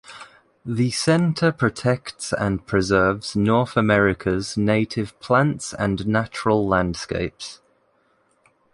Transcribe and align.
The 0.65 0.89
center 0.89 1.51
protects 1.51 2.33
and 2.33 2.65
preserves 2.65 3.35
North 3.35 3.77
America's 3.77 4.57
native 4.57 5.13
plants 5.19 5.75
and 5.75 6.07
natural 6.07 6.67
landscapes. 6.67 7.61